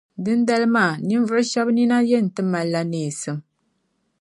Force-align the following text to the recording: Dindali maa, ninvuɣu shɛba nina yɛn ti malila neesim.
Dindali 0.23 0.67
maa, 0.75 0.93
ninvuɣu 1.05 1.41
shɛba 1.51 1.71
nina 1.75 1.97
yɛn 2.09 2.27
ti 2.35 2.41
malila 2.51 2.81
neesim. 2.91 3.37